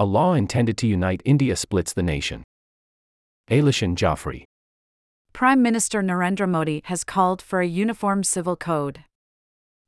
A 0.00 0.06
law 0.06 0.32
intended 0.32 0.78
to 0.78 0.86
unite 0.86 1.20
India 1.26 1.54
splits 1.54 1.92
the 1.92 2.02
nation. 2.02 2.42
Alishan 3.50 3.96
Jafri. 3.96 4.44
Prime 5.34 5.60
Minister 5.60 6.02
Narendra 6.02 6.48
Modi 6.48 6.80
has 6.86 7.04
called 7.04 7.42
for 7.42 7.60
a 7.60 7.66
uniform 7.66 8.24
civil 8.24 8.56
code. 8.56 9.04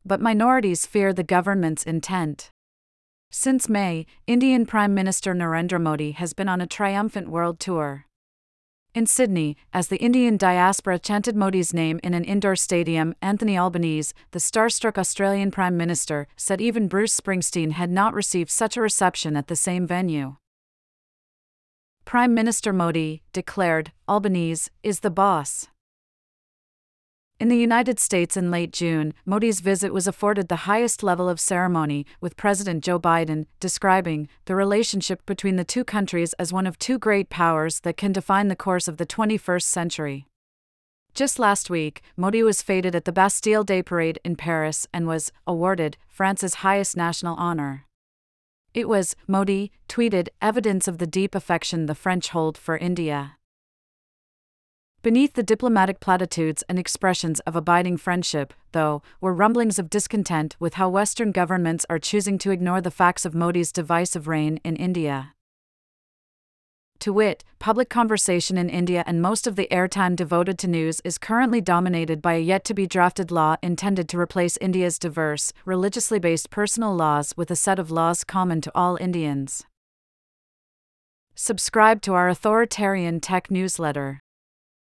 But 0.05 0.21
minorities 0.21 0.85
fear 0.85 1.15
the 1.15 1.23
government's 1.23 1.85
intent. 1.85 2.51
Since 3.31 3.71
May, 3.71 4.05
Indian 4.27 4.67
Prime 4.67 4.93
Minister 4.93 5.35
Narendra 5.35 5.81
Modi 5.81 6.11
has 6.11 6.35
been 6.35 6.47
on 6.47 6.61
a 6.61 6.67
triumphant 6.67 7.31
world 7.31 7.59
tour. 7.59 8.05
In 8.95 9.07
Sydney, 9.07 9.57
as 9.73 9.89
the 9.89 9.97
Indian 9.97 10.37
diaspora 10.37 10.99
chanted 10.99 11.35
Modi's 11.35 11.73
name 11.73 11.99
in 12.03 12.13
an 12.13 12.25
indoor 12.25 12.55
stadium, 12.55 13.15
Anthony 13.23 13.57
Albanese, 13.57 14.13
the 14.33 14.39
starstruck 14.39 14.99
Australian 14.99 15.51
Prime 15.51 15.79
Minister, 15.79 16.29
said 16.37 16.61
even 16.61 16.89
Bruce 16.89 17.19
Springsteen 17.19 17.73
had 17.73 17.89
not 17.89 18.13
received 18.13 18.51
such 18.51 18.77
a 18.77 18.83
reception 18.83 19.35
at 19.35 19.47
the 19.47 19.57
same 19.57 19.87
venue. 19.87 20.37
Prime 22.05 22.35
Minister 22.35 22.71
Modi 22.71 23.23
declared, 23.33 23.93
Albanese 24.07 24.69
is 24.83 25.01
the 25.01 25.11
boss. 25.11 25.69
In 27.43 27.49
the 27.49 27.57
United 27.57 27.99
States 27.99 28.37
in 28.37 28.53
late 28.53 28.73
June, 28.73 29.15
Modi's 29.27 29.59
visit 29.59 29.93
was 29.93 30.07
afforded 30.07 30.47
the 30.47 30.71
highest 30.71 31.03
level 31.03 31.29
of 31.29 31.41
ceremony, 31.41 32.07
with 32.21 32.37
President 32.37 32.85
Joe 32.85 33.01
Biden 33.01 33.47
describing 33.59 34.29
the 34.45 34.55
relationship 34.55 35.27
between 35.27 35.57
the 35.57 35.65
two 35.65 35.83
countries 35.83 36.35
as 36.35 36.53
one 36.53 36.69
of 36.69 36.79
two 36.79 37.01
great 37.01 37.31
powers 37.31 37.81
that 37.81 37.97
can 37.97 38.13
define 38.13 38.47
the 38.47 38.55
course 38.55 38.87
of 38.87 38.97
the 38.97 39.05
21st 39.05 39.65
century. 39.65 40.29
Just 41.15 41.41
last 41.41 41.69
week, 41.69 42.01
Modi 42.17 42.45
was 42.45 42.63
feted 42.63 42.95
at 42.95 43.07
the 43.07 43.13
Bastille 43.13 43.65
Day 43.65 43.83
parade 43.83 44.21
in 44.25 44.37
Paris 44.37 44.87
and 44.95 45.09
was 45.09 45.33
awarded 45.45 45.97
France's 46.07 46.63
highest 46.63 46.97
national 46.97 47.35
honor. 47.35 47.87
It 48.73 48.89
was, 48.89 49.17
Modi 49.27 49.73
tweeted, 49.89 50.29
evidence 50.41 50.87
of 50.87 50.99
the 50.99 51.09
deep 51.09 51.35
affection 51.35 51.87
the 51.87 51.97
French 51.97 52.29
hold 52.29 52.57
for 52.57 52.77
India. 52.79 53.33
Beneath 55.03 55.33
the 55.33 55.43
diplomatic 55.43 55.99
platitudes 55.99 56.63
and 56.69 56.79
expressions 56.79 57.41
of 57.41 57.57
abiding 57.57 57.97
friendship, 57.97 58.55
though, 58.71 59.03
were 59.21 59.35
rumblings 59.35 59.81
of 59.81 59.91
discontent 59.91 60.55
with 60.61 60.75
how 60.75 60.89
Western 60.89 61.33
governments 61.33 61.85
are 61.91 61.99
choosing 61.99 62.39
to 62.39 62.53
ignore 62.53 62.81
the 62.81 62.91
facts 62.93 63.25
of 63.25 63.35
Modi's 63.35 63.73
divisive 63.73 64.29
reign 64.29 64.61
in 64.63 64.77
India. 64.77 65.35
To 67.01 67.13
wit, 67.13 67.43
public 67.59 67.91
conversation 67.91 68.57
in 68.57 68.71
India 68.71 69.03
and 69.05 69.21
most 69.21 69.49
of 69.49 69.57
the 69.57 69.67
airtime 69.73 70.15
devoted 70.15 70.57
to 70.61 70.69
news 70.69 71.01
is 71.05 71.19
currently 71.19 71.61
dominated 71.61 72.23
by 72.23 72.35
a 72.35 72.39
yet 72.39 72.65
to 72.67 72.75
be 72.75 72.87
drafted 72.87 73.33
law 73.33 73.57
intended 73.61 74.09
to 74.11 74.21
replace 74.21 74.57
India's 74.59 75.01
diverse, 75.01 75.53
religiously 75.65 76.21
based 76.21 76.49
personal 76.51 76.95
laws 76.95 77.35
with 77.37 77.51
a 77.51 77.57
set 77.57 77.81
of 77.81 77.91
laws 77.91 78.23
common 78.23 78.61
to 78.61 78.71
all 78.73 78.95
Indians. 79.01 79.65
Subscribe 81.35 82.03
to 82.03 82.15
our 82.15 82.29
authoritarian 82.29 83.19
tech 83.19 83.51
newsletter. 83.51 84.21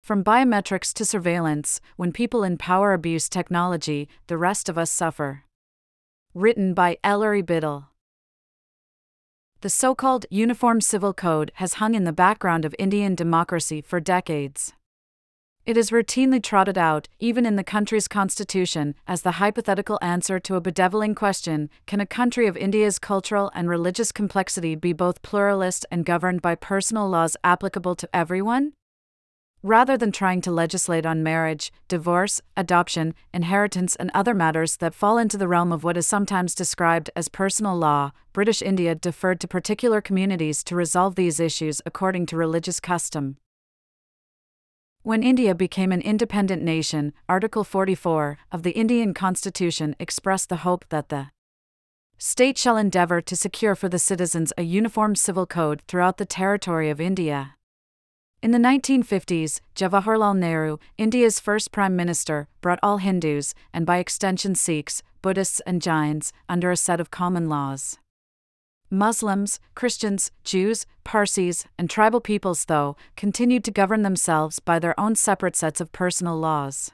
From 0.07 0.23
biometrics 0.23 0.95
to 0.95 1.05
surveillance, 1.05 1.81
when 1.97 2.13
people 2.13 2.45
in 2.45 2.59
power 2.59 2.93
abuse 2.93 3.29
technology, 3.29 4.09
the 4.29 4.39
rest 4.39 4.69
of 4.69 4.79
us 4.79 4.89
suffer. 4.89 5.43
Written 6.33 6.75
by 6.75 6.99
Ellery 7.03 7.43
Biddle. 7.43 7.87
The 9.63 9.69
so 9.69 9.97
called 9.97 10.25
Uniform 10.31 10.81
Civil 10.81 11.13
Code 11.13 11.51
has 11.57 11.81
hung 11.83 11.97
in 11.97 12.05
the 12.05 12.13
background 12.13 12.65
of 12.65 12.73
Indian 12.79 13.17
democracy 13.17 13.81
for 13.81 13.99
decades. 13.99 14.75
It 15.65 15.77
is 15.77 15.91
routinely 15.91 16.41
trotted 16.41 16.79
out, 16.79 17.09
even 17.19 17.45
in 17.45 17.57
the 17.57 17.65
country's 17.65 18.07
constitution, 18.07 18.95
as 19.09 19.23
the 19.23 19.43
hypothetical 19.43 19.99
answer 20.01 20.39
to 20.39 20.55
a 20.55 20.61
bedeviling 20.61 21.17
question 21.17 21.69
Can 21.89 21.99
a 21.99 22.07
country 22.07 22.47
of 22.47 22.57
India's 22.57 23.01
cultural 23.01 23.51
and 23.57 23.69
religious 23.69 24.13
complexity 24.13 24.77
be 24.77 24.93
both 24.93 25.23
pluralist 25.23 25.85
and 25.91 26.07
governed 26.07 26.43
by 26.43 26.55
personal 26.55 27.09
laws 27.09 27.37
applicable 27.43 27.97
to 27.97 28.09
everyone? 28.15 28.75
Rather 29.63 29.97
than 29.97 30.13
trying 30.13 30.41
to 30.43 30.51
legislate 30.51 31.05
on 31.05 31.23
marriage, 31.23 31.73
divorce, 31.89 32.41
adoption, 32.57 33.15
inheritance, 33.35 33.97
and 33.97 34.11
other 34.15 34.35
matters 34.35 34.77
that 34.77 34.95
fall 34.95 35.19
into 35.19 35.37
the 35.37 35.49
realm 35.49 35.73
of 35.73 35.83
what 35.83 35.97
is 35.97 36.07
sometimes 36.07 36.55
described 36.55 37.11
as 37.17 37.29
personal 37.29 37.77
law, 37.77 38.13
British 38.33 38.63
India 38.63 38.95
deferred 38.95 39.41
to 39.41 39.49
particular 39.49 40.01
communities 40.01 40.63
to 40.63 40.77
resolve 40.77 41.15
these 41.15 41.41
issues 41.41 41.81
according 41.85 42.27
to 42.27 42.37
religious 42.37 42.79
custom. 42.79 43.39
When 45.03 45.23
India 45.23 45.55
became 45.55 45.93
an 45.93 46.01
independent 46.01 46.63
nation, 46.63 47.13
Article 47.29 47.65
44 47.65 48.39
of 48.53 48.63
the 48.63 48.73
Indian 48.73 49.15
Constitution 49.15 49.97
expressed 49.99 50.49
the 50.49 50.57
hope 50.57 50.85
that 50.89 51.09
the 51.09 51.29
state 52.19 52.59
shall 52.59 52.77
endeavour 52.77 53.21
to 53.21 53.37
secure 53.37 53.75
for 53.75 53.89
the 53.89 53.99
citizens 53.99 54.53
a 54.59 54.63
uniform 54.63 55.15
civil 55.15 55.47
code 55.47 55.83
throughout 55.87 56.19
the 56.19 56.27
territory 56.27 56.91
of 56.91 57.01
India. 57.01 57.56
In 58.43 58.51
the 58.51 58.59
1950s, 58.59 59.61
Jawaharlal 59.75 60.37
Nehru, 60.37 60.77
India's 60.99 61.41
first 61.41 61.73
prime 61.73 61.97
minister, 61.97 62.49
brought 62.61 62.79
all 62.83 62.99
Hindus, 62.99 63.55
and 63.73 63.87
by 63.87 63.97
extension 63.97 64.55
Sikhs, 64.55 65.03
Buddhists, 65.23 65.61
and 65.67 65.81
Jains, 65.81 66.33
under 66.49 66.71
a 66.71 66.77
set 66.77 67.01
of 67.01 67.11
common 67.11 67.49
laws. 67.49 67.99
Muslims, 68.91 69.59
Christians, 69.75 70.31
Jews, 70.45 70.87
Parsis, 71.03 71.65
and 71.79 71.89
tribal 71.89 72.21
peoples, 72.21 72.67
though, 72.67 72.95
continued 73.17 73.65
to 73.65 73.71
govern 73.71 74.03
themselves 74.03 74.61
by 74.61 74.79
their 74.79 74.99
own 75.01 75.17
separate 75.17 75.57
sets 75.57 75.81
of 75.81 75.91
personal 75.91 76.37
laws. 76.37 76.93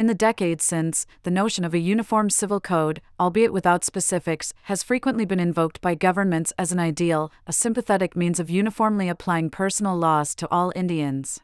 In 0.00 0.06
the 0.06 0.14
decades 0.14 0.64
since, 0.64 1.04
the 1.24 1.30
notion 1.30 1.62
of 1.62 1.74
a 1.74 1.78
uniform 1.78 2.30
civil 2.30 2.58
code, 2.58 3.02
albeit 3.20 3.52
without 3.52 3.84
specifics, 3.84 4.54
has 4.62 4.82
frequently 4.82 5.26
been 5.26 5.38
invoked 5.38 5.82
by 5.82 5.94
governments 5.94 6.54
as 6.56 6.72
an 6.72 6.78
ideal, 6.78 7.30
a 7.46 7.52
sympathetic 7.52 8.16
means 8.16 8.40
of 8.40 8.48
uniformly 8.48 9.10
applying 9.10 9.50
personal 9.50 9.94
laws 9.94 10.34
to 10.36 10.48
all 10.48 10.72
Indians. 10.74 11.40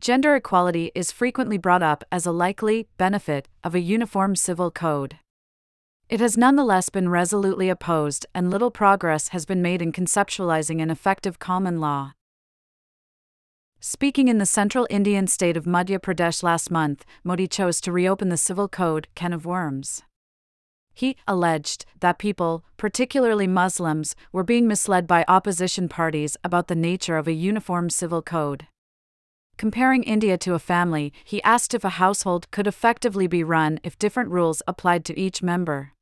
Gender 0.00 0.36
equality 0.36 0.92
is 0.94 1.10
frequently 1.10 1.58
brought 1.58 1.82
up 1.82 2.04
as 2.12 2.24
a 2.24 2.30
likely 2.30 2.86
benefit 2.98 3.48
of 3.64 3.74
a 3.74 3.80
uniform 3.80 4.36
civil 4.36 4.70
code. 4.70 5.18
It 6.08 6.20
has 6.20 6.38
nonetheless 6.38 6.88
been 6.88 7.08
resolutely 7.08 7.68
opposed, 7.68 8.26
and 8.32 8.48
little 8.48 8.70
progress 8.70 9.30
has 9.30 9.44
been 9.44 9.60
made 9.60 9.82
in 9.82 9.90
conceptualizing 9.90 10.80
an 10.80 10.92
effective 10.92 11.40
common 11.40 11.80
law. 11.80 12.12
Speaking 13.80 14.28
in 14.28 14.38
the 14.38 14.46
central 14.46 14.86
Indian 14.90 15.26
state 15.26 15.56
of 15.56 15.64
Madhya 15.64 16.00
Pradesh 16.00 16.42
last 16.42 16.70
month, 16.70 17.04
Modi 17.22 17.46
chose 17.46 17.80
to 17.82 17.92
reopen 17.92 18.30
the 18.30 18.36
civil 18.36 18.68
code 18.68 19.06
can 19.14 19.32
of 19.32 19.44
worms. 19.44 20.02
He 20.94 21.16
alleged 21.28 21.84
that 22.00 22.18
people, 22.18 22.64
particularly 22.78 23.46
Muslims, 23.46 24.16
were 24.32 24.42
being 24.42 24.66
misled 24.66 25.06
by 25.06 25.26
opposition 25.28 25.90
parties 25.90 26.38
about 26.42 26.68
the 26.68 26.74
nature 26.74 27.18
of 27.18 27.28
a 27.28 27.32
uniform 27.32 27.90
civil 27.90 28.22
code. 28.22 28.66
Comparing 29.58 30.02
India 30.02 30.38
to 30.38 30.54
a 30.54 30.58
family, 30.58 31.12
he 31.22 31.42
asked 31.42 31.74
if 31.74 31.84
a 31.84 32.00
household 32.00 32.50
could 32.50 32.66
effectively 32.66 33.26
be 33.26 33.44
run 33.44 33.78
if 33.82 33.98
different 33.98 34.30
rules 34.30 34.62
applied 34.66 35.04
to 35.04 35.18
each 35.18 35.42
member. 35.42 35.92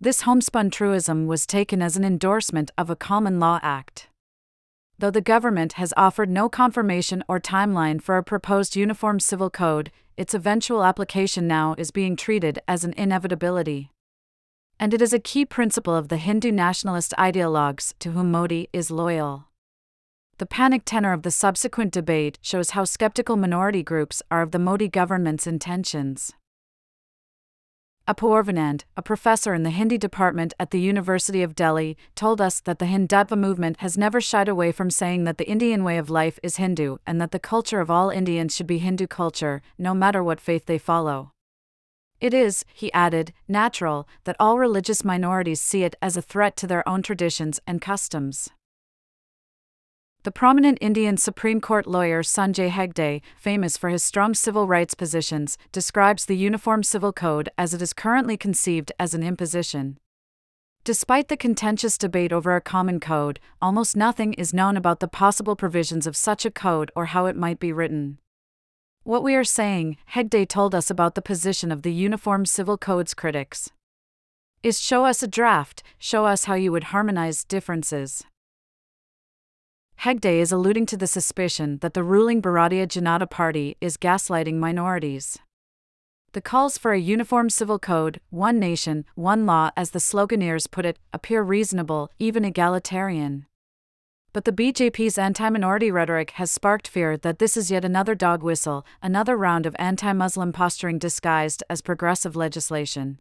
This 0.00 0.22
homespun 0.22 0.70
truism 0.70 1.26
was 1.26 1.46
taken 1.46 1.82
as 1.82 1.96
an 1.96 2.04
endorsement 2.04 2.70
of 2.78 2.88
a 2.90 2.96
Common 2.96 3.38
Law 3.38 3.60
Act. 3.62 4.08
Though 4.98 5.10
the 5.10 5.20
government 5.20 5.74
has 5.74 5.92
offered 5.94 6.30
no 6.30 6.48
confirmation 6.48 7.22
or 7.28 7.38
timeline 7.38 8.00
for 8.00 8.16
a 8.16 8.22
proposed 8.22 8.76
uniform 8.76 9.20
civil 9.20 9.50
code, 9.50 9.92
its 10.16 10.32
eventual 10.32 10.82
application 10.82 11.46
now 11.46 11.74
is 11.76 11.90
being 11.90 12.16
treated 12.16 12.58
as 12.66 12.82
an 12.82 12.94
inevitability. 12.96 13.90
And 14.80 14.94
it 14.94 15.02
is 15.02 15.12
a 15.12 15.18
key 15.18 15.44
principle 15.44 15.94
of 15.94 16.08
the 16.08 16.16
Hindu 16.16 16.50
nationalist 16.50 17.12
ideologues 17.18 17.92
to 17.98 18.12
whom 18.12 18.30
Modi 18.30 18.68
is 18.72 18.90
loyal. 18.90 19.48
The 20.38 20.46
panic 20.46 20.82
tenor 20.86 21.12
of 21.12 21.22
the 21.22 21.30
subsequent 21.30 21.92
debate 21.92 22.38
shows 22.40 22.70
how 22.70 22.84
skeptical 22.84 23.36
minority 23.36 23.82
groups 23.82 24.22
are 24.30 24.40
of 24.40 24.50
the 24.50 24.58
Modi 24.58 24.88
government's 24.88 25.46
intentions. 25.46 26.32
Apoorvanand, 28.08 28.84
a 28.96 29.02
professor 29.02 29.52
in 29.52 29.64
the 29.64 29.70
Hindi 29.70 29.98
department 29.98 30.54
at 30.60 30.70
the 30.70 30.78
University 30.78 31.42
of 31.42 31.56
Delhi, 31.56 31.96
told 32.14 32.40
us 32.40 32.60
that 32.60 32.78
the 32.78 32.84
Hindutva 32.84 33.36
movement 33.36 33.78
has 33.78 33.98
never 33.98 34.20
shied 34.20 34.48
away 34.48 34.70
from 34.70 34.90
saying 34.90 35.24
that 35.24 35.38
the 35.38 35.48
Indian 35.48 35.82
way 35.82 35.98
of 35.98 36.08
life 36.08 36.38
is 36.40 36.56
Hindu 36.56 36.98
and 37.04 37.20
that 37.20 37.32
the 37.32 37.40
culture 37.40 37.80
of 37.80 37.90
all 37.90 38.10
Indians 38.10 38.54
should 38.54 38.68
be 38.68 38.78
Hindu 38.78 39.08
culture, 39.08 39.60
no 39.76 39.92
matter 39.92 40.22
what 40.22 40.40
faith 40.40 40.66
they 40.66 40.78
follow. 40.78 41.32
It 42.20 42.32
is, 42.32 42.64
he 42.72 42.92
added, 42.92 43.32
natural 43.48 44.08
that 44.22 44.36
all 44.38 44.56
religious 44.56 45.04
minorities 45.04 45.60
see 45.60 45.82
it 45.82 45.96
as 46.00 46.16
a 46.16 46.22
threat 46.22 46.56
to 46.58 46.68
their 46.68 46.88
own 46.88 47.02
traditions 47.02 47.58
and 47.66 47.82
customs. 47.82 48.50
The 50.26 50.32
prominent 50.32 50.78
Indian 50.80 51.16
Supreme 51.16 51.60
Court 51.60 51.86
lawyer 51.86 52.20
Sanjay 52.24 52.68
Hegde, 52.68 53.22
famous 53.36 53.76
for 53.76 53.90
his 53.90 54.02
strong 54.02 54.34
civil 54.34 54.66
rights 54.66 54.92
positions, 54.92 55.56
describes 55.70 56.26
the 56.26 56.36
Uniform 56.36 56.82
Civil 56.82 57.12
Code 57.12 57.48
as 57.56 57.72
it 57.72 57.80
is 57.80 57.92
currently 57.92 58.36
conceived 58.36 58.90
as 58.98 59.14
an 59.14 59.22
imposition. 59.22 59.98
Despite 60.82 61.28
the 61.28 61.36
contentious 61.36 61.96
debate 61.96 62.32
over 62.32 62.56
a 62.56 62.60
common 62.60 62.98
code, 62.98 63.38
almost 63.62 63.96
nothing 63.96 64.32
is 64.32 64.52
known 64.52 64.76
about 64.76 64.98
the 64.98 65.06
possible 65.06 65.54
provisions 65.54 66.08
of 66.08 66.16
such 66.16 66.44
a 66.44 66.50
code 66.50 66.90
or 66.96 67.04
how 67.06 67.26
it 67.26 67.36
might 67.36 67.60
be 67.60 67.72
written. 67.72 68.18
What 69.04 69.22
we 69.22 69.36
are 69.36 69.44
saying, 69.44 69.96
Hegde 70.14 70.48
told 70.48 70.74
us 70.74 70.90
about 70.90 71.14
the 71.14 71.22
position 71.22 71.70
of 71.70 71.82
the 71.82 71.92
Uniform 71.92 72.46
Civil 72.46 72.78
Code's 72.78 73.14
critics. 73.14 73.70
is 74.64 74.80
show 74.80 75.04
us 75.04 75.22
a 75.22 75.28
draft, 75.28 75.84
show 76.00 76.26
us 76.26 76.46
how 76.46 76.54
you 76.54 76.72
would 76.72 76.90
harmonize 76.90 77.44
differences. 77.44 78.24
Hegde 80.00 80.40
is 80.40 80.52
alluding 80.52 80.86
to 80.86 80.96
the 80.96 81.06
suspicion 81.06 81.78
that 81.78 81.94
the 81.94 82.02
ruling 82.02 82.42
Bharatiya 82.42 82.86
Janata 82.86 83.28
Party 83.28 83.76
is 83.80 83.96
gaslighting 83.96 84.54
minorities. 84.54 85.38
The 86.32 86.42
calls 86.42 86.76
for 86.76 86.92
a 86.92 87.00
uniform 87.00 87.48
civil 87.48 87.78
code, 87.78 88.20
one 88.28 88.58
nation, 88.58 89.06
one 89.14 89.46
law, 89.46 89.70
as 89.76 89.90
the 89.90 89.98
sloganeers 89.98 90.70
put 90.70 90.84
it, 90.84 90.98
appear 91.12 91.42
reasonable, 91.42 92.10
even 92.18 92.44
egalitarian. 92.44 93.46
But 94.34 94.44
the 94.44 94.52
BJP's 94.52 95.16
anti 95.16 95.48
minority 95.48 95.90
rhetoric 95.90 96.32
has 96.32 96.50
sparked 96.50 96.88
fear 96.88 97.16
that 97.16 97.38
this 97.38 97.56
is 97.56 97.70
yet 97.70 97.86
another 97.86 98.14
dog 98.14 98.42
whistle, 98.42 98.84
another 99.02 99.34
round 99.34 99.64
of 99.64 99.74
anti 99.78 100.12
Muslim 100.12 100.52
posturing 100.52 100.98
disguised 100.98 101.62
as 101.70 101.80
progressive 101.80 102.36
legislation. 102.36 103.18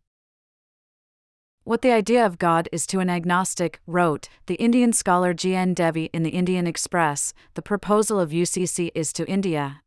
What 1.65 1.81
the 1.81 1.91
idea 1.91 2.23
of 2.23 2.37
God 2.37 2.69
is 2.71 2.85
to 2.85 2.99
an 2.99 3.09
agnostic, 3.09 3.79
wrote 3.87 4.29
the 4.45 4.53
Indian 4.53 4.93
scholar 4.93 5.33
G. 5.33 5.55
N. 5.55 5.73
Devy 5.73 6.11
in 6.13 6.21
the 6.21 6.29
Indian 6.29 6.67
Express, 6.67 7.33
the 7.55 7.63
proposal 7.63 8.19
of 8.19 8.29
UCC 8.29 8.91
is 8.93 9.11
to 9.13 9.27
India. 9.27 9.81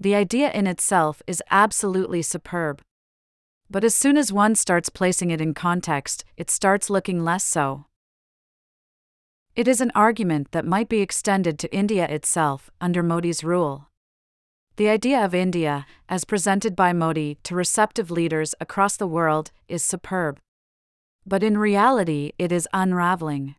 The 0.00 0.14
idea 0.14 0.50
in 0.50 0.66
itself 0.66 1.20
is 1.26 1.42
absolutely 1.50 2.22
superb. 2.22 2.80
But 3.68 3.84
as 3.84 3.94
soon 3.94 4.16
as 4.16 4.32
one 4.32 4.54
starts 4.54 4.88
placing 4.88 5.30
it 5.30 5.38
in 5.38 5.52
context, 5.52 6.24
it 6.38 6.50
starts 6.50 6.88
looking 6.88 7.22
less 7.22 7.44
so. 7.44 7.84
It 9.54 9.68
is 9.68 9.82
an 9.82 9.92
argument 9.94 10.52
that 10.52 10.64
might 10.64 10.88
be 10.88 11.02
extended 11.02 11.58
to 11.58 11.74
India 11.76 12.06
itself 12.06 12.70
under 12.80 13.02
Modi's 13.02 13.44
rule. 13.44 13.90
The 14.76 14.88
idea 14.88 15.22
of 15.22 15.34
India, 15.34 15.84
as 16.08 16.24
presented 16.24 16.74
by 16.74 16.94
Modi 16.94 17.36
to 17.42 17.54
receptive 17.54 18.10
leaders 18.10 18.54
across 18.62 18.96
the 18.96 19.06
world, 19.06 19.52
is 19.68 19.82
superb. 19.82 20.38
But 21.26 21.42
in 21.42 21.58
reality, 21.58 22.32
it 22.38 22.52
is 22.52 22.68
unraveling. 22.72 23.56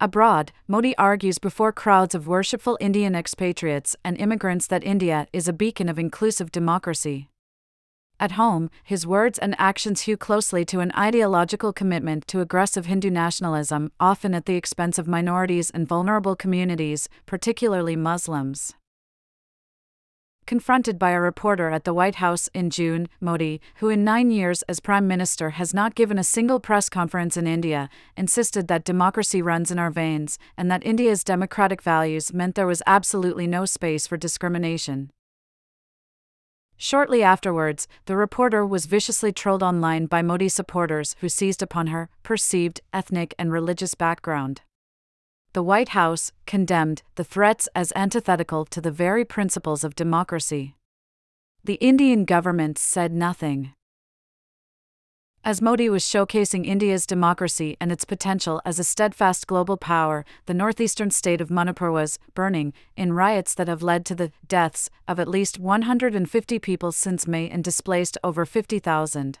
Abroad, 0.00 0.50
Modi 0.66 0.96
argues 0.96 1.38
before 1.38 1.72
crowds 1.72 2.14
of 2.14 2.26
worshipful 2.26 2.78
Indian 2.80 3.14
expatriates 3.14 3.96
and 4.02 4.16
immigrants 4.16 4.66
that 4.68 4.82
India 4.82 5.26
is 5.30 5.46
a 5.46 5.52
beacon 5.52 5.90
of 5.90 5.98
inclusive 5.98 6.50
democracy. 6.50 7.28
At 8.18 8.32
home, 8.32 8.70
his 8.82 9.06
words 9.06 9.38
and 9.38 9.54
actions 9.58 10.02
hew 10.02 10.16
closely 10.16 10.64
to 10.66 10.80
an 10.80 10.90
ideological 10.96 11.74
commitment 11.74 12.26
to 12.28 12.40
aggressive 12.40 12.86
Hindu 12.86 13.10
nationalism, 13.10 13.92
often 14.00 14.34
at 14.34 14.46
the 14.46 14.56
expense 14.56 14.98
of 14.98 15.06
minorities 15.06 15.70
and 15.70 15.86
vulnerable 15.86 16.34
communities, 16.34 17.10
particularly 17.26 17.96
Muslims. 17.96 18.74
Confronted 20.50 20.98
by 20.98 21.12
a 21.12 21.20
reporter 21.20 21.70
at 21.70 21.84
the 21.84 21.94
White 21.94 22.16
House 22.16 22.48
in 22.52 22.70
June, 22.70 23.08
Modi, 23.20 23.60
who 23.76 23.88
in 23.88 24.02
nine 24.02 24.32
years 24.32 24.62
as 24.62 24.80
Prime 24.80 25.06
Minister 25.06 25.50
has 25.50 25.72
not 25.72 25.94
given 25.94 26.18
a 26.18 26.24
single 26.24 26.58
press 26.58 26.88
conference 26.88 27.36
in 27.36 27.46
India, 27.46 27.88
insisted 28.16 28.66
that 28.66 28.82
democracy 28.82 29.40
runs 29.40 29.70
in 29.70 29.78
our 29.78 29.92
veins 29.92 30.40
and 30.56 30.68
that 30.68 30.84
India's 30.84 31.22
democratic 31.22 31.80
values 31.82 32.32
meant 32.32 32.56
there 32.56 32.66
was 32.66 32.82
absolutely 32.84 33.46
no 33.46 33.64
space 33.64 34.08
for 34.08 34.16
discrimination. 34.16 35.12
Shortly 36.76 37.22
afterwards, 37.22 37.86
the 38.06 38.16
reporter 38.16 38.66
was 38.66 38.86
viciously 38.86 39.32
trolled 39.32 39.62
online 39.62 40.06
by 40.06 40.20
Modi 40.20 40.48
supporters 40.48 41.14
who 41.20 41.28
seized 41.28 41.62
upon 41.62 41.86
her 41.86 42.08
perceived 42.24 42.80
ethnic 42.92 43.36
and 43.38 43.52
religious 43.52 43.94
background. 43.94 44.62
The 45.52 45.64
White 45.64 45.88
House 45.90 46.30
condemned 46.46 47.02
the 47.16 47.24
threats 47.24 47.68
as 47.74 47.92
antithetical 47.96 48.64
to 48.66 48.80
the 48.80 48.92
very 48.92 49.24
principles 49.24 49.82
of 49.82 49.96
democracy. 49.96 50.76
The 51.64 51.74
Indian 51.74 52.24
government 52.24 52.78
said 52.78 53.12
nothing. 53.12 53.72
As 55.42 55.60
Modi 55.60 55.88
was 55.88 56.04
showcasing 56.04 56.66
India's 56.66 57.04
democracy 57.04 57.76
and 57.80 57.90
its 57.90 58.04
potential 58.04 58.62
as 58.64 58.78
a 58.78 58.84
steadfast 58.84 59.48
global 59.48 59.76
power, 59.76 60.24
the 60.46 60.54
northeastern 60.54 61.10
state 61.10 61.40
of 61.40 61.50
Manipur 61.50 61.90
was 61.90 62.20
burning 62.34 62.72
in 62.96 63.14
riots 63.14 63.52
that 63.54 63.66
have 63.66 63.82
led 63.82 64.06
to 64.06 64.14
the 64.14 64.30
deaths 64.46 64.88
of 65.08 65.18
at 65.18 65.28
least 65.28 65.58
150 65.58 66.58
people 66.60 66.92
since 66.92 67.26
May 67.26 67.50
and 67.50 67.64
displaced 67.64 68.16
over 68.22 68.46
50,000. 68.46 69.38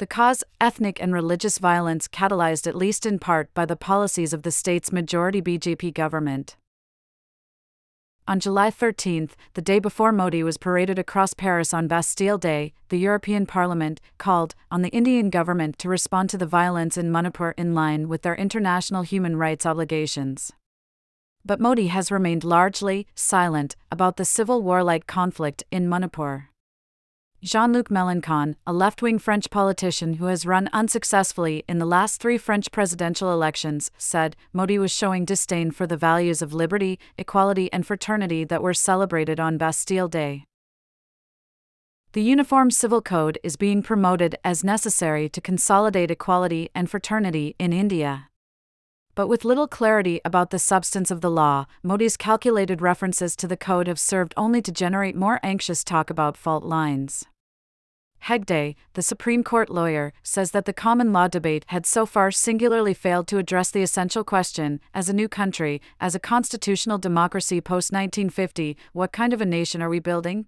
The 0.00 0.06
cause, 0.06 0.42
ethnic 0.58 0.98
and 1.02 1.12
religious 1.12 1.58
violence, 1.58 2.08
catalyzed 2.08 2.66
at 2.66 2.74
least 2.74 3.04
in 3.04 3.18
part 3.18 3.52
by 3.52 3.66
the 3.66 3.76
policies 3.76 4.32
of 4.32 4.44
the 4.44 4.50
state's 4.50 4.90
majority 4.90 5.42
BJP 5.42 5.92
government. 5.92 6.56
On 8.26 8.40
July 8.40 8.70
13, 8.70 9.28
the 9.52 9.60
day 9.60 9.78
before 9.78 10.10
Modi 10.10 10.42
was 10.42 10.56
paraded 10.56 10.98
across 10.98 11.34
Paris 11.34 11.74
on 11.74 11.86
Bastille 11.86 12.38
Day, 12.38 12.72
the 12.88 12.96
European 12.96 13.44
Parliament 13.44 14.00
called 14.16 14.54
on 14.70 14.80
the 14.80 14.88
Indian 14.88 15.28
government 15.28 15.78
to 15.80 15.90
respond 15.90 16.30
to 16.30 16.38
the 16.38 16.46
violence 16.46 16.96
in 16.96 17.12
Manipur 17.12 17.50
in 17.58 17.74
line 17.74 18.08
with 18.08 18.22
their 18.22 18.36
international 18.36 19.02
human 19.02 19.36
rights 19.36 19.66
obligations. 19.66 20.50
But 21.44 21.60
Modi 21.60 21.88
has 21.88 22.10
remained 22.10 22.42
largely 22.42 23.06
silent 23.14 23.76
about 23.92 24.16
the 24.16 24.24
civil 24.24 24.62
war 24.62 24.82
like 24.82 25.06
conflict 25.06 25.62
in 25.70 25.90
Manipur. 25.90 26.48
Jean 27.42 27.72
Luc 27.72 27.88
Mélenchon, 27.88 28.54
a 28.66 28.72
left 28.72 29.00
wing 29.00 29.18
French 29.18 29.48
politician 29.48 30.14
who 30.14 30.26
has 30.26 30.44
run 30.44 30.68
unsuccessfully 30.74 31.64
in 31.66 31.78
the 31.78 31.86
last 31.86 32.20
three 32.20 32.36
French 32.36 32.70
presidential 32.70 33.32
elections, 33.32 33.90
said 33.96 34.36
Modi 34.52 34.78
was 34.78 34.90
showing 34.92 35.24
disdain 35.24 35.70
for 35.70 35.86
the 35.86 35.96
values 35.96 36.42
of 36.42 36.52
liberty, 36.52 36.98
equality, 37.16 37.72
and 37.72 37.86
fraternity 37.86 38.44
that 38.44 38.62
were 38.62 38.74
celebrated 38.74 39.40
on 39.40 39.56
Bastille 39.56 40.08
Day. 40.08 40.44
The 42.12 42.22
Uniform 42.22 42.70
Civil 42.70 43.00
Code 43.00 43.38
is 43.42 43.56
being 43.56 43.82
promoted 43.82 44.36
as 44.44 44.62
necessary 44.62 45.30
to 45.30 45.40
consolidate 45.40 46.10
equality 46.10 46.68
and 46.74 46.90
fraternity 46.90 47.56
in 47.58 47.72
India. 47.72 48.29
But 49.14 49.26
with 49.26 49.44
little 49.44 49.66
clarity 49.66 50.20
about 50.24 50.50
the 50.50 50.58
substance 50.58 51.10
of 51.10 51.20
the 51.20 51.30
law, 51.30 51.66
Modi's 51.82 52.16
calculated 52.16 52.80
references 52.80 53.34
to 53.36 53.48
the 53.48 53.56
code 53.56 53.86
have 53.86 53.98
served 53.98 54.34
only 54.36 54.62
to 54.62 54.72
generate 54.72 55.16
more 55.16 55.40
anxious 55.42 55.82
talk 55.82 56.10
about 56.10 56.36
fault 56.36 56.64
lines. 56.64 57.26
Hegde, 58.24 58.76
the 58.92 59.02
Supreme 59.02 59.42
Court 59.42 59.70
lawyer, 59.70 60.12
says 60.22 60.50
that 60.50 60.66
the 60.66 60.72
common 60.72 61.12
law 61.12 61.26
debate 61.26 61.64
had 61.68 61.86
so 61.86 62.04
far 62.04 62.30
singularly 62.30 62.94
failed 62.94 63.26
to 63.28 63.38
address 63.38 63.70
the 63.70 63.82
essential 63.82 64.22
question 64.24 64.80
as 64.92 65.08
a 65.08 65.14
new 65.14 65.28
country, 65.28 65.80
as 66.00 66.14
a 66.14 66.20
constitutional 66.20 66.98
democracy 66.98 67.60
post 67.60 67.92
1950, 67.92 68.76
what 68.92 69.12
kind 69.12 69.32
of 69.32 69.40
a 69.40 69.46
nation 69.46 69.80
are 69.80 69.88
we 69.88 70.00
building? 70.00 70.46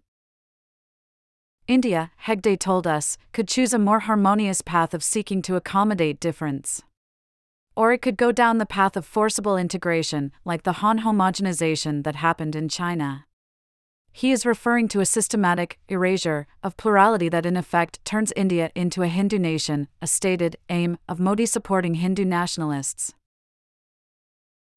India, 1.66 2.10
Hegde 2.26 2.58
told 2.58 2.86
us, 2.86 3.16
could 3.32 3.48
choose 3.48 3.72
a 3.72 3.78
more 3.78 4.00
harmonious 4.00 4.60
path 4.60 4.92
of 4.92 5.02
seeking 5.02 5.40
to 5.42 5.56
accommodate 5.56 6.20
difference. 6.20 6.82
Or 7.74 7.92
it 7.92 8.02
could 8.02 8.16
go 8.16 8.32
down 8.32 8.58
the 8.58 8.66
path 8.66 8.96
of 8.96 9.06
forcible 9.06 9.56
integration, 9.56 10.32
like 10.44 10.62
the 10.62 10.74
Han 10.74 11.00
homogenization 11.00 12.04
that 12.04 12.16
happened 12.16 12.54
in 12.54 12.68
China. 12.68 13.26
He 14.12 14.30
is 14.30 14.44
referring 14.44 14.88
to 14.88 15.00
a 15.00 15.06
systematic 15.06 15.78
erasure 15.88 16.46
of 16.62 16.76
plurality 16.76 17.30
that 17.30 17.46
in 17.46 17.56
effect 17.56 18.04
turns 18.04 18.32
India 18.36 18.70
into 18.74 19.02
a 19.02 19.08
Hindu 19.08 19.38
nation, 19.38 19.88
a 20.02 20.06
stated 20.06 20.56
aim 20.68 20.98
of 21.08 21.18
Modi 21.18 21.46
supporting 21.46 21.94
Hindu 21.94 22.26
nationalists. 22.26 23.14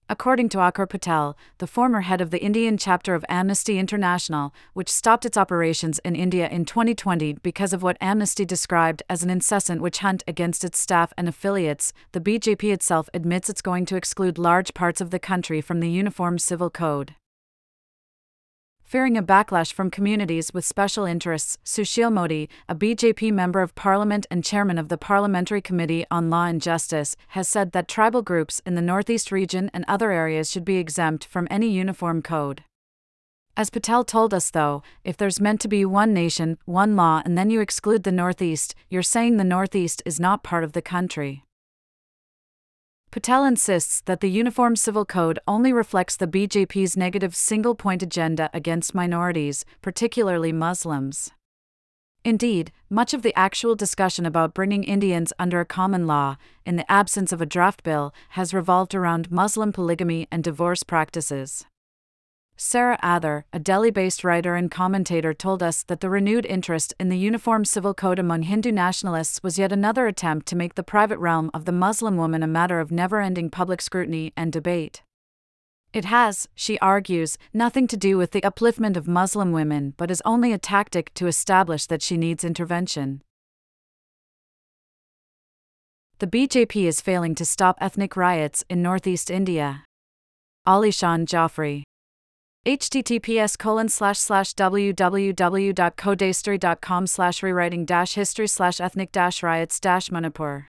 According 0.07 0.49
to 0.49 0.59
Aakar 0.59 0.87
Patel, 0.87 1.35
the 1.57 1.65
former 1.65 2.01
head 2.01 2.21
of 2.21 2.29
the 2.29 2.43
Indian 2.43 2.77
chapter 2.77 3.15
of 3.15 3.25
Amnesty 3.27 3.79
International, 3.79 4.53
which 4.73 4.87
stopped 4.87 5.25
its 5.25 5.35
operations 5.35 5.97
in 6.05 6.15
India 6.15 6.47
in 6.47 6.63
2020 6.63 7.33
because 7.41 7.73
of 7.73 7.81
what 7.81 7.97
Amnesty 7.99 8.45
described 8.45 9.01
as 9.09 9.23
an 9.23 9.31
incessant 9.31 9.81
witch 9.81 9.99
hunt 9.99 10.23
against 10.27 10.63
its 10.63 10.77
staff 10.77 11.11
and 11.17 11.27
affiliates, 11.27 11.91
the 12.11 12.21
BJP 12.21 12.71
itself 12.71 13.09
admits 13.15 13.49
it's 13.49 13.63
going 13.63 13.87
to 13.87 13.95
exclude 13.95 14.37
large 14.37 14.75
parts 14.75 15.01
of 15.01 15.09
the 15.09 15.17
country 15.17 15.59
from 15.59 15.79
the 15.79 15.89
Uniform 15.89 16.37
Civil 16.37 16.69
Code. 16.69 17.15
Fearing 18.85 19.17
a 19.17 19.23
backlash 19.23 19.73
from 19.73 19.89
communities 19.89 20.53
with 20.53 20.63
special 20.63 21.05
interests, 21.05 21.57
Sushil 21.65 22.13
Modi, 22.13 22.47
a 22.69 22.75
BJP 22.75 23.31
member 23.33 23.63
of 23.63 23.73
parliament 23.73 24.27
and 24.29 24.43
chairman 24.43 24.77
of 24.77 24.89
the 24.89 24.97
Parliamentary 24.97 25.59
Committee 25.59 26.05
on 26.11 26.29
Law 26.29 26.45
and 26.45 26.61
Justice, 26.61 27.15
has 27.29 27.47
said 27.47 27.71
that 27.71 27.87
tribal 27.87 28.21
groups 28.21 28.61
in 28.63 28.75
the 28.75 28.83
Northeast 28.83 29.31
region 29.31 29.71
and 29.73 29.85
other 29.87 30.11
areas 30.11 30.51
should 30.51 30.63
be 30.63 30.77
exempt 30.77 31.25
from 31.25 31.47
any 31.49 31.67
uniform 31.67 32.21
code. 32.21 32.63
As 33.57 33.71
Patel 33.71 34.03
told 34.03 34.35
us, 34.35 34.51
though, 34.51 34.83
if 35.03 35.17
there's 35.17 35.41
meant 35.41 35.61
to 35.61 35.67
be 35.67 35.83
one 35.83 36.13
nation, 36.13 36.59
one 36.65 36.95
law, 36.95 37.23
and 37.25 37.35
then 37.35 37.49
you 37.49 37.61
exclude 37.61 38.03
the 38.03 38.11
Northeast, 38.11 38.75
you're 38.91 39.01
saying 39.01 39.37
the 39.37 39.43
Northeast 39.43 40.03
is 40.05 40.19
not 40.19 40.43
part 40.43 40.63
of 40.63 40.73
the 40.73 40.81
country. 40.83 41.43
Patel 43.15 43.45
insists 43.45 44.01
that 44.01 44.19
the 44.19 44.29
Uniform 44.29 44.75
Civil 44.75 45.05
Code 45.05 45.39
only 45.47 45.71
reflects 45.71 46.17
the 46.17 46.27
BJP's 46.27 46.97
negative 46.97 47.33
single 47.33 47.73
point 47.73 48.03
agenda 48.03 48.49
against 48.53 48.93
minorities, 48.93 49.63
particularly 49.81 50.51
Muslims. 50.51 51.31
Indeed, 52.25 52.73
much 52.89 53.13
of 53.13 53.21
the 53.21 53.33
actual 53.33 53.73
discussion 53.73 54.25
about 54.25 54.53
bringing 54.53 54.83
Indians 54.83 55.31
under 55.39 55.61
a 55.61 55.65
common 55.65 56.05
law, 56.05 56.35
in 56.65 56.75
the 56.75 56.91
absence 56.91 57.31
of 57.31 57.39
a 57.39 57.45
draft 57.45 57.83
bill, 57.83 58.13
has 58.31 58.53
revolved 58.53 58.93
around 58.93 59.31
Muslim 59.31 59.71
polygamy 59.71 60.27
and 60.29 60.43
divorce 60.43 60.83
practices. 60.83 61.65
Sarah 62.57 62.97
Ather, 63.01 63.45
a 63.51 63.59
Delhi 63.59 63.91
based 63.91 64.23
writer 64.23 64.55
and 64.55 64.71
commentator, 64.71 65.33
told 65.33 65.61
us 65.61 65.83
that 65.83 65.99
the 65.99 66.09
renewed 66.09 66.45
interest 66.45 66.93
in 66.97 67.09
the 67.09 67.17
Uniform 67.17 67.65
Civil 67.65 67.93
Code 67.93 68.17
among 68.17 68.43
Hindu 68.43 68.71
nationalists 68.71 69.43
was 69.43 69.59
yet 69.59 69.73
another 69.73 70.07
attempt 70.07 70.47
to 70.47 70.55
make 70.55 70.75
the 70.75 70.83
private 70.83 71.19
realm 71.19 71.51
of 71.53 71.65
the 71.65 71.73
Muslim 71.73 72.15
woman 72.15 72.41
a 72.43 72.47
matter 72.47 72.79
of 72.79 72.91
never 72.91 73.19
ending 73.19 73.49
public 73.49 73.81
scrutiny 73.81 74.31
and 74.37 74.53
debate. 74.53 75.03
It 75.91 76.05
has, 76.05 76.47
she 76.55 76.79
argues, 76.79 77.37
nothing 77.53 77.87
to 77.87 77.97
do 77.97 78.17
with 78.17 78.31
the 78.31 78.41
upliftment 78.41 78.95
of 78.95 79.07
Muslim 79.07 79.51
women 79.51 79.93
but 79.97 80.09
is 80.09 80.21
only 80.23 80.53
a 80.53 80.57
tactic 80.57 81.13
to 81.15 81.27
establish 81.27 81.85
that 81.87 82.01
she 82.01 82.15
needs 82.15 82.45
intervention. 82.45 83.21
The 86.19 86.27
BJP 86.27 86.85
is 86.85 87.01
failing 87.01 87.35
to 87.35 87.43
stop 87.43 87.77
ethnic 87.81 88.15
riots 88.15 88.63
in 88.69 88.81
northeast 88.81 89.29
India. 89.29 89.83
Alishan 90.65 91.25
Jafri 91.25 91.83
https 92.65 93.57
colon 93.57 93.87
slash 93.87 94.17
slash 94.17 94.53
www.codastory.com 94.55 97.07
slash 97.07 97.43
rewriting 97.43 97.85
dash 97.85 98.13
history 98.13 98.47
slash 98.47 98.81
ethnic 98.81 99.11
dash 99.11 99.43
riots 99.43 99.79
dash 99.79 100.09
manipur 100.09 100.67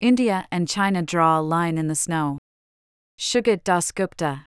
india 0.00 0.46
and 0.52 0.68
china 0.68 1.00
draw 1.00 1.38
a 1.38 1.40
line 1.40 1.78
in 1.78 1.88
the 1.88 1.94
snow. 1.94 2.36
Shougat 3.18 3.64
das 3.64 3.90
gupta. 3.92 4.44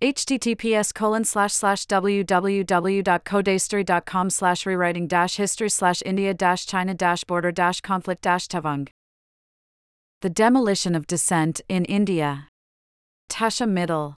https 0.00 0.94
colon 0.94 1.24
slash 1.24 1.52
slash 1.52 1.86
www.codastory.com 1.86 4.30
slash 4.30 4.64
rewriting 4.64 5.08
dash 5.08 5.34
history 5.36 5.68
slash 5.68 6.02
india 6.06 6.32
dash 6.32 6.64
china 6.66 6.94
dash 6.94 7.24
border 7.24 7.50
dash 7.50 7.80
conflict 7.80 8.22
dash 8.22 8.46
tawang 8.46 8.86
the 10.20 10.30
demolition 10.30 10.94
of 10.94 11.08
dissent 11.08 11.60
in 11.68 11.84
india. 11.84 12.46
Tasha 13.28 13.68
middle 13.68 14.14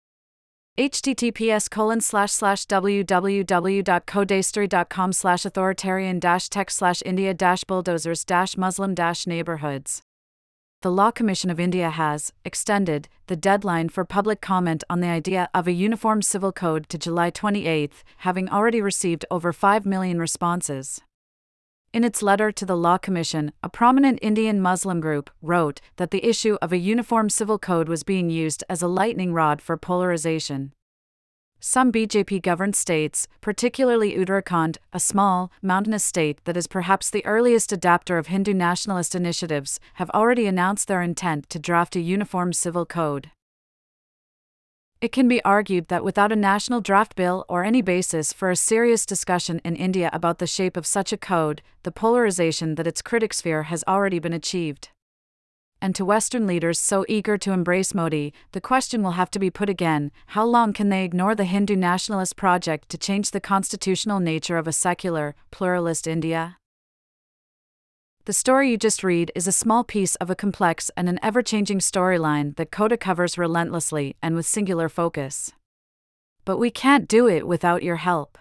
https 0.79 1.71
colon 1.71 2.01
slash 2.01 2.33
slash 2.33 2.65
www.codastory.com 2.65 5.13
slash 5.13 5.45
authoritarian 5.45 6.19
dash 6.19 6.49
tech 6.49 6.71
slash 6.71 7.03
india 7.05 7.35
dash 7.35 7.63
bulldozers 7.65 8.25
dash 8.25 8.57
muslim 8.57 8.95
dash 8.95 9.27
neighborhoods. 9.27 10.01
The 10.81 10.91
law 10.91 11.11
commission 11.11 11.51
of 11.51 11.61
india 11.61 11.91
has 11.91 12.33
extended 12.43 13.11
the 13.27 13.37
deadline 13.37 13.91
for 13.91 14.07
public 14.07 14.41
comment 14.41 14.83
on 14.89 15.01
the 15.01 15.09
idea 15.09 15.51
of 15.53 15.69
a 15.69 15.73
uniform 15.73 16.23
civil 16.23 16.53
code 16.53 16.89
to 16.89 16.97
july 16.97 17.29
28 17.29 17.93
having 18.19 18.49
already 18.49 18.81
received 18.81 19.27
over 19.31 19.53
5 19.53 19.85
million 19.85 20.19
responses 20.19 21.03
in 21.93 22.05
its 22.05 22.23
letter 22.23 22.51
to 22.51 22.65
the 22.65 22.77
Law 22.77 22.97
Commission, 22.97 23.53
a 23.63 23.69
prominent 23.69 24.19
Indian 24.23 24.61
Muslim 24.61 25.01
group 25.01 25.31
wrote 25.43 25.81
that 25.97 26.11
the 26.11 26.25
issue 26.27 26.57
of 26.63 26.73
a 26.73 26.79
uniform 26.79 27.29
civil 27.29 27.59
code 27.59 27.89
was 27.89 28.03
being 28.03 28.31
used 28.31 28.65
as 28.69 28.81
a 28.81 28.89
lightning 28.89 29.35
rod 29.35 29.61
for 29.61 29.77
polarization. 29.77 30.73
Some 31.61 31.93
BJP 31.93 32.43
governed 32.43 32.75
states, 32.75 33.29
particularly 33.41 34.17
Uttarakhand, 34.17 34.79
a 34.93 34.99
small, 34.99 35.53
mountainous 35.61 36.03
state 36.03 36.45
that 36.45 36.57
is 36.57 36.67
perhaps 36.67 37.09
the 37.09 37.25
earliest 37.25 37.73
adapter 37.73 38.19
of 38.19 38.27
Hindu 38.27 38.53
nationalist 38.53 39.15
initiatives, 39.15 39.79
have 39.95 40.11
already 40.11 40.47
announced 40.47 40.89
their 40.89 41.03
intent 41.03 41.49
to 41.51 41.61
draft 41.61 41.95
a 41.95 42.01
uniform 42.01 42.53
civil 42.53 42.85
code. 42.85 43.31
It 45.03 45.11
can 45.11 45.27
be 45.27 45.45
argued 45.45 45.89
that 45.89 46.05
without 46.05 46.31
a 46.31 46.37
national 46.37 46.81
draft 46.81 47.17
bill 47.17 47.45
or 47.49 47.65
any 47.65 47.83
basis 47.83 48.33
for 48.33 48.53
a 48.53 48.57
serious 48.57 49.05
discussion 49.05 49.61
in 49.65 49.75
India 49.75 50.09
about 50.13 50.39
the 50.39 50.47
shape 50.47 50.77
of 50.77 50.87
such 50.87 51.13
a 51.13 51.17
code, 51.17 51.61
the 51.83 51.91
polarization 51.91 52.77
that 52.77 52.87
its 52.87 53.03
critics 53.03 53.41
fear 53.41 53.65
has 53.65 53.83
already 53.89 54.21
been 54.21 54.33
achieved. 54.33 54.91
And 55.81 55.93
to 55.97 56.05
Western 56.05 56.47
leaders 56.47 56.79
so 56.79 57.05
eager 57.09 57.37
to 57.37 57.51
embrace 57.51 57.93
Modi, 57.93 58.33
the 58.53 58.61
question 58.61 59.03
will 59.03 59.19
have 59.19 59.33
to 59.33 59.41
be 59.41 59.51
put 59.51 59.69
again 59.69 60.13
how 60.27 60.45
long 60.45 60.73
can 60.73 60.89
they 60.89 61.05
ignore 61.05 61.35
the 61.35 61.47
Hindu 61.47 61.75
nationalist 61.75 62.37
project 62.37 62.89
to 62.91 62.97
change 62.97 63.33
the 63.33 63.41
constitutional 63.41 64.21
nature 64.21 64.57
of 64.57 64.69
a 64.69 64.73
secular, 64.73 65.35
pluralist 65.51 66.07
India? 66.07 66.59
The 68.25 68.33
story 68.33 68.71
you 68.71 68.77
just 68.77 69.03
read 69.03 69.33
is 69.35 69.49
a 69.49 69.53
small 69.53 69.83
piece 69.83 70.15
of 70.17 70.31
a 70.31 70.37
complex 70.37 70.93
and 70.97 71.09
an 71.09 71.19
ever 71.25 71.43
changing 71.43 71.81
storyline 71.81 72.55
that 72.55 72.71
Coda 72.71 72.97
covers 72.97 73.37
relentlessly 73.37 74.15
and 74.23 74.37
with 74.37 74.47
singular 74.47 74.89
focus. 74.89 75.51
But 76.45 76.59
we 76.59 76.71
can't 76.71 77.09
do 77.09 77.27
it 77.27 77.49
without 77.49 77.83
your 77.83 77.97
help. 77.97 78.39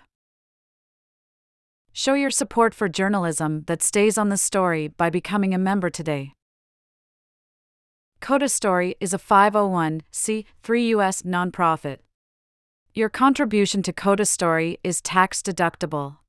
Show 1.93 2.13
your 2.13 2.29
support 2.29 2.75
for 2.75 2.89
journalism 2.89 3.63
that 3.65 3.81
stays 3.81 4.19
on 4.19 4.29
the 4.29 4.37
story 4.37 4.87
by 4.87 5.09
becoming 5.09 5.51
a 5.51 5.57
member 5.57 5.89
today. 5.89 6.33
Coda 8.19 8.49
Story 8.49 8.95
is 8.99 9.15
a 9.15 9.17
501c3 9.17 10.87
U.S. 10.89 11.23
nonprofit. 11.23 11.97
Your 12.93 13.09
contribution 13.09 13.81
to 13.81 13.91
Coda 13.91 14.27
Story 14.27 14.77
is 14.83 15.01
tax 15.01 15.41
deductible. 15.41 16.20